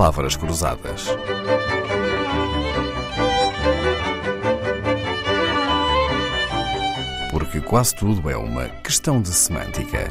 [0.00, 1.08] palavras cruzadas.
[7.30, 10.10] Porque quase tudo é uma questão de semântica.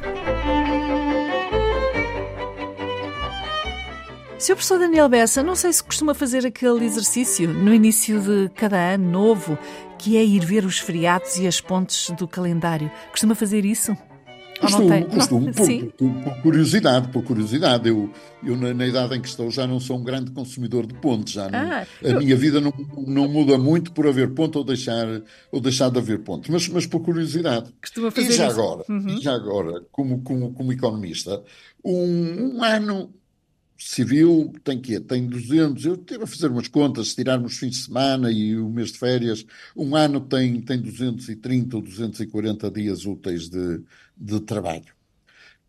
[4.38, 4.54] Sr.
[4.54, 9.10] Professor Daniel Bessa, não sei se costuma fazer aquele exercício no início de cada ano
[9.10, 9.58] novo,
[9.98, 12.92] que é ir ver os feriados e as pontes do calendário.
[13.10, 13.98] Costuma fazer isso?
[14.60, 17.88] Costumo, costumo, por, por, por, curiosidade, por curiosidade.
[17.88, 18.12] Eu,
[18.44, 21.34] eu na, na, idade em que estou, já não sou um grande consumidor de pontos.
[21.34, 22.20] Já não, ah, a eu...
[22.20, 22.74] minha vida não,
[23.08, 25.08] não muda muito por haver ponto ou deixar,
[25.52, 27.72] ou deixar de haver pontos, mas, mas por curiosidade.
[27.82, 28.60] Costuma fazer e já isso.
[28.60, 29.22] agora, uhum.
[29.22, 31.42] já agora como, como, como economista,
[31.84, 33.14] um, um ano
[33.80, 37.78] civil tem que tem 200, eu tive a fazer umas contas, se tirarmos fins de
[37.78, 43.50] semana e o mês de férias, um ano tem, tem 230 ou 240 dias úteis
[43.50, 43.82] de,
[44.18, 44.94] de trabalho.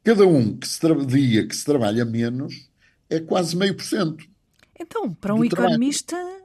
[0.03, 2.69] Cada um que se dia que se trabalha menos
[3.09, 4.25] é quase meio por cento.
[4.79, 6.40] Então, para um economista, eh,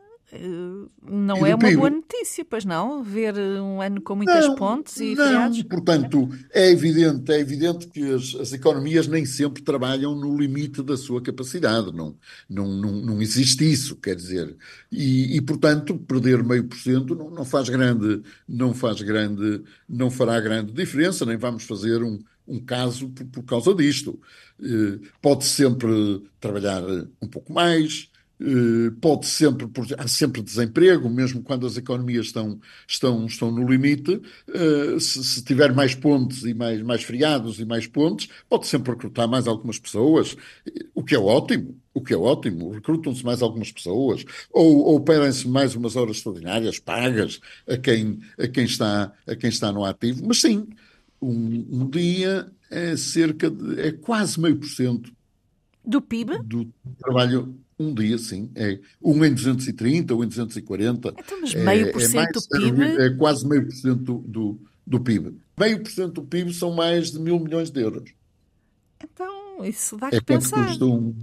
[1.02, 1.78] não é uma PIB.
[1.78, 3.04] boa notícia, pois não?
[3.04, 5.64] Ver um ano com muitas não, pontes e não, feriados?
[5.64, 10.98] Portanto, é evidente, é evidente que as, as, economias nem sempre trabalham no limite da
[10.98, 11.92] sua capacidade.
[11.92, 12.16] Não,
[12.50, 14.56] não, não, não existe isso, quer dizer.
[14.92, 20.40] E, e portanto, perder meio por cento não, faz grande, não faz grande, não fará
[20.40, 24.20] grande diferença, nem vamos fazer um, um caso por, por causa disto.
[24.62, 26.82] Eh, pode sempre trabalhar
[27.22, 28.15] um pouco mais, eh,
[29.00, 35.00] pode sempre, há sempre desemprego, mesmo quando as economias estão, estão, estão no limite, eh,
[35.00, 39.28] se, se tiver mais pontes e mais, mais feriados e mais pontes, pode sempre recrutar
[39.28, 40.36] mais algumas pessoas,
[40.94, 45.48] o que é ótimo, o que é ótimo, recrutam-se mais algumas pessoas, ou, ou pedem-se
[45.48, 50.24] mais umas horas extraordinárias, pagas, a quem, a quem, está, a quem está no ativo,
[50.28, 50.68] mas sim,
[51.22, 55.16] um, um dia é cerca de, é quase meio por cento
[55.86, 56.40] do PIB?
[56.44, 58.50] Do trabalho um dia, sim.
[58.56, 61.14] É um em 230, um em 240.
[61.18, 62.84] Então, mas meio por cento do PIB?
[63.02, 65.38] É, quase meio por cento do, do PIB.
[65.58, 68.12] Meio por cento do PIB são mais de mil milhões de euros.
[69.04, 70.68] Então, isso dá é que pensar.
[70.68, 71.16] Custam,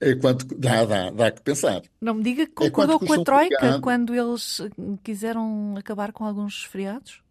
[0.00, 1.82] é quanto dá, dá, dá que pensar.
[2.00, 4.60] Não me diga que é concordou é com a Troika quando eles
[5.02, 7.22] quiseram acabar com alguns feriados?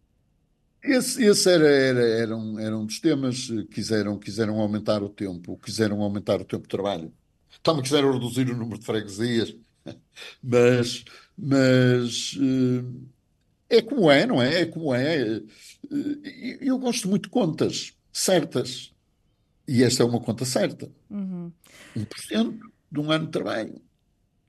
[0.82, 3.48] Esse, esse era, era, era, um, era um dos temas.
[3.70, 7.12] Quiseram, quiseram aumentar o tempo, quiseram aumentar o tempo de trabalho
[7.62, 9.54] também quiseram reduzir o número de freguesias,
[10.42, 11.04] mas,
[11.36, 14.62] mas eh, é como é, não é?
[14.62, 15.22] É como é.
[15.22, 18.92] Eh, eu gosto muito de contas certas.
[19.66, 20.90] E esta é uma conta certa.
[21.08, 21.52] Uhum.
[21.96, 22.58] 1%
[22.90, 23.80] de um ano de trabalho.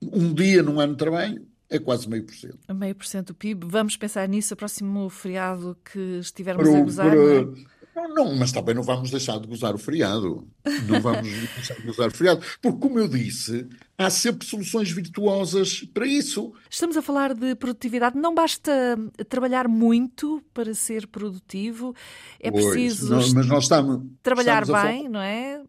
[0.01, 2.59] Um dia num ano de trabalho é quase meio por cento.
[2.73, 3.65] Meio por cento do PIB.
[3.67, 7.09] Vamos pensar nisso, o próximo feriado que estivermos para, a gozar.
[7.09, 7.82] Para, é?
[8.03, 10.47] Não, não, mas também não vamos deixar de gozar o feriado.
[10.87, 12.41] Não vamos deixar de gozar o feriado.
[12.61, 16.53] Porque, como eu disse, há sempre soluções virtuosas para isso.
[16.69, 18.17] Estamos a falar de produtividade.
[18.17, 18.97] Não basta
[19.29, 21.95] trabalhar muito para ser produtivo.
[22.39, 25.61] É pois, preciso nós, mas nós estamos, trabalhar estamos bem, não é?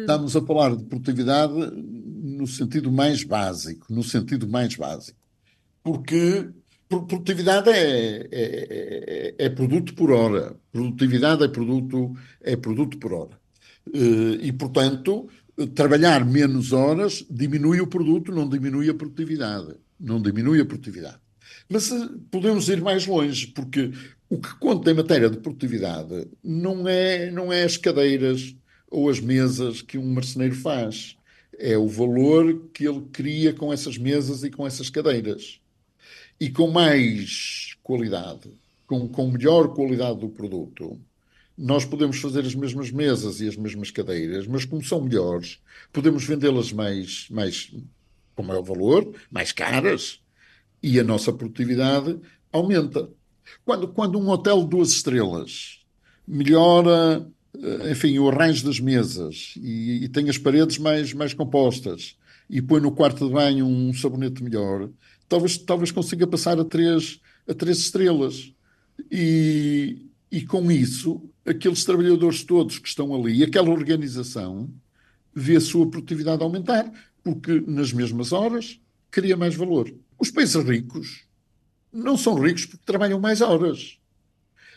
[0.00, 3.86] Estamos a falar de produtividade no sentido mais básico.
[3.88, 5.18] No sentido mais básico.
[5.82, 6.48] Porque
[6.88, 10.56] Produtividade é, é, é, é, produto por hora.
[10.70, 13.40] Produtividade é produto, é produto por hora.
[13.92, 15.28] Eh, e, portanto,
[15.74, 19.74] trabalhar menos horas diminui o produto, não diminui a produtividade.
[19.98, 21.18] Não diminui a produtividade.
[21.68, 23.90] Mas eh, podemos ir mais longe, porque
[24.28, 28.54] o que conta em matéria de produtividade não é, não é as cadeiras
[28.88, 31.16] ou as mesas que um marceneiro faz.
[31.58, 35.60] É o valor que ele cria com essas mesas e com essas cadeiras
[36.40, 38.50] e com mais qualidade,
[38.86, 40.98] com, com melhor qualidade do produto,
[41.56, 45.58] nós podemos fazer as mesmas mesas e as mesmas cadeiras, mas como são melhores,
[45.92, 47.72] podemos vendê-las mais, mais
[48.34, 50.20] com maior valor, mais caras,
[50.82, 52.18] e a nossa produtividade
[52.52, 53.08] aumenta.
[53.64, 55.80] Quando, quando um hotel de duas estrelas
[56.28, 62.16] melhora, eh, enfim, o arranjo das mesas e, e tem as paredes mais, mais compostas
[62.50, 64.88] e põe no quarto de banho um sabonete melhor,
[65.28, 68.52] talvez, talvez consiga passar a três, a três estrelas.
[69.10, 74.70] E, e com isso, aqueles trabalhadores todos que estão ali, aquela organização,
[75.34, 76.90] vê a sua produtividade aumentar,
[77.22, 78.80] porque nas mesmas horas
[79.10, 79.92] cria mais valor.
[80.18, 81.24] Os países ricos
[81.92, 83.98] não são ricos porque trabalham mais horas.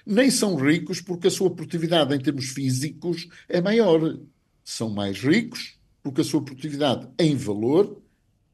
[0.06, 4.18] Nem são ricos porque a sua produtividade em termos físicos é maior.
[4.64, 8.02] São mais ricos porque a sua produtividade em valor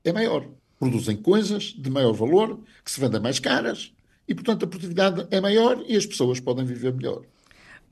[0.03, 0.47] é maior
[0.79, 3.91] produzem coisas de maior valor, que se vendem mais caras,
[4.27, 7.21] e, portanto, a produtividade é maior e as pessoas podem viver melhor.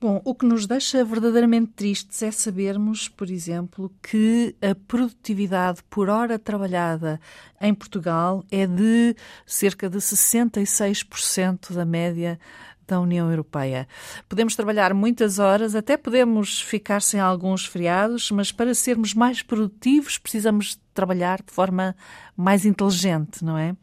[0.00, 6.10] Bom, o que nos deixa verdadeiramente tristes é sabermos, por exemplo, que a produtividade por
[6.10, 7.18] hora trabalhada
[7.60, 9.16] em Portugal é de
[9.46, 12.38] cerca de 66% da média
[12.86, 13.88] da União Europeia.
[14.28, 20.18] Podemos trabalhar muitas horas, até podemos ficar sem alguns feriados, mas para sermos mais produtivos
[20.18, 21.94] precisamos trabalhar de forma
[22.36, 23.76] mais inteligente, não é?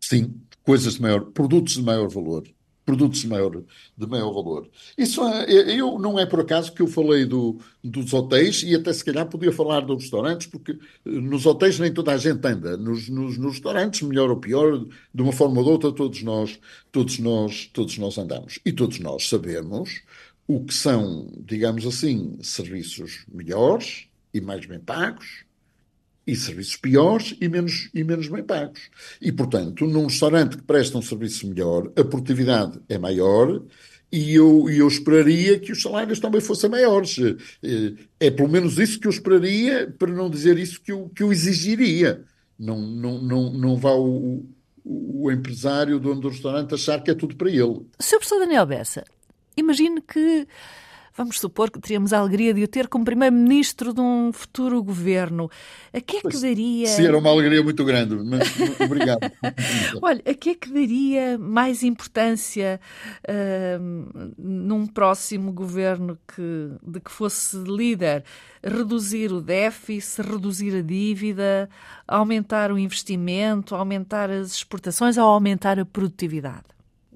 [0.00, 2.44] Sim, coisas de maior, produtos de maior valor
[2.84, 3.62] produtos de maior,
[3.96, 4.68] de maior valor.
[4.96, 8.74] Isso é, é, eu não é por acaso que eu falei do, dos hotéis e
[8.74, 12.46] até se calhar podia falar dos restaurantes, porque eh, nos hotéis nem toda a gente
[12.46, 12.76] anda.
[12.76, 16.58] Nos, nos, nos restaurantes, melhor ou pior, de uma forma ou de outra, todos nós,
[16.92, 18.58] todos nós, todos nós andamos.
[18.64, 20.02] E todos nós sabemos
[20.46, 25.44] o que são, digamos assim, serviços melhores e mais bem pagos
[26.26, 28.90] e serviços piores e menos, e menos bem pagos.
[29.20, 33.62] E, portanto, num restaurante que presta um serviço melhor, a produtividade é maior
[34.10, 37.16] e eu, eu esperaria que os salários também fossem maiores.
[37.62, 41.22] É, é pelo menos isso que eu esperaria, para não dizer isso que eu, que
[41.22, 42.24] eu exigiria.
[42.58, 44.46] Não, não, não, não vá o,
[44.84, 47.86] o empresário, o dono do restaurante, achar que é tudo para ele.
[47.98, 48.18] Sr.
[48.18, 49.04] Professor Daniel Bessa,
[49.56, 50.46] imagine que
[51.16, 55.48] Vamos supor que teríamos a alegria de o ter como primeiro-ministro de um futuro governo.
[55.92, 56.88] A que é que daria.
[56.88, 58.48] Sim, era uma alegria muito grande, mas
[58.80, 59.20] obrigado.
[60.02, 62.80] Olha, a que é que daria mais importância
[63.28, 68.24] uh, num próximo governo que, de que fosse líder?
[68.60, 71.70] Reduzir o déficit, reduzir a dívida,
[72.08, 76.64] aumentar o investimento, aumentar as exportações ou aumentar a produtividade?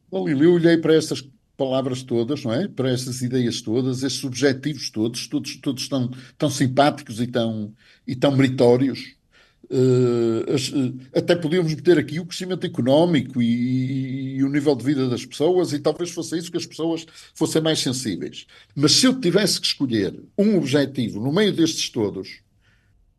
[0.08, 1.20] Bom, eu olhei para estas
[1.58, 2.68] palavras todas, não é?
[2.68, 6.08] Para essas ideias todas, esses objetivos todos, todos, todos tão,
[6.38, 7.74] tão simpáticos e tão,
[8.06, 9.16] e tão meritórios.
[9.64, 15.26] Uh, até podíamos meter aqui o crescimento económico e, e, o nível de vida das
[15.26, 18.46] pessoas, e talvez fosse isso que as pessoas fossem mais sensíveis.
[18.74, 22.40] Mas se eu tivesse que escolher um objetivo no meio destes todos,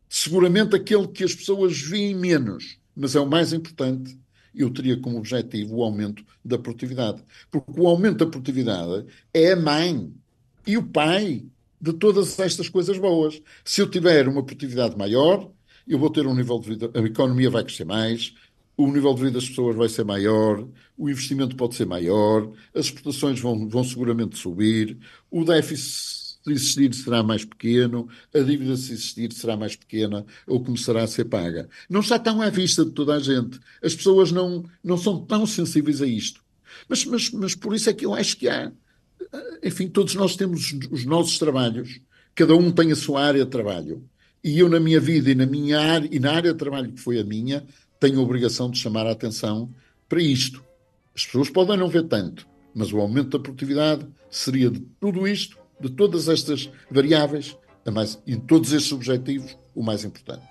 [0.08, 4.18] seguramente aquele que as pessoas veem menos, mas é o mais importante,
[4.54, 7.22] eu teria como objetivo o aumento da produtividade.
[7.50, 10.12] Porque o aumento da produtividade é a mãe
[10.66, 11.44] e o pai
[11.80, 13.40] de todas estas coisas boas.
[13.64, 15.50] Se eu tiver uma produtividade maior,
[15.88, 18.34] eu vou ter um nível de vida, a economia vai crescer mais,
[18.76, 22.86] o nível de vida das pessoas vai ser maior, o investimento pode ser maior, as
[22.86, 24.98] exportações vão, vão seguramente subir,
[25.30, 30.62] o déficit se existir será mais pequeno, a dívida se existir será mais pequena ou
[30.62, 31.68] começará a ser paga.
[31.88, 33.60] Não está tão à vista de toda a gente.
[33.82, 36.42] As pessoas não, não são tão sensíveis a isto.
[36.88, 38.72] Mas, mas, mas por isso é que eu acho que há.
[39.62, 42.00] Enfim, todos nós temos os nossos trabalhos,
[42.34, 44.02] cada um tem a sua área de trabalho.
[44.42, 47.00] E eu, na minha vida e na minha área, e na área de trabalho que
[47.00, 47.66] foi a minha,
[47.98, 49.70] tenho a obrigação de chamar a atenção
[50.08, 50.64] para isto.
[51.14, 55.59] As pessoas podem não ver tanto, mas o aumento da produtividade seria de tudo isto
[55.80, 57.56] de todas estas variáveis
[57.90, 60.42] mais, e todos estes objetivos, o mais importante.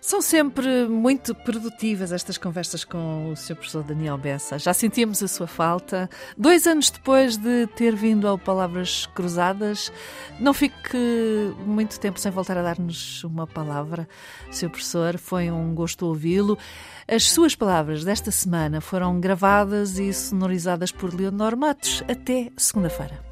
[0.00, 3.54] São sempre muito produtivas estas conversas com o Sr.
[3.54, 4.58] Professor Daniel Bessa.
[4.58, 6.10] Já sentimos a sua falta.
[6.36, 9.92] Dois anos depois de ter vindo ao Palavras Cruzadas,
[10.40, 10.96] não fique
[11.64, 14.08] muito tempo sem voltar a dar-nos uma palavra,
[14.50, 14.70] Sr.
[14.70, 15.18] Professor.
[15.18, 16.58] Foi um gosto ouvi-lo.
[17.06, 22.02] As suas palavras desta semana foram gravadas e sonorizadas por Leonor Matos.
[22.08, 23.31] Até segunda-feira.